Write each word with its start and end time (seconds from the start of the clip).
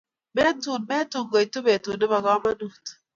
Metun, 0.35 0.79
metun, 0.89 1.25
koitu 1.31 1.59
betut 1.67 1.95
ne 1.99 2.05
bo 2.11 2.17
komonut. 2.25 2.83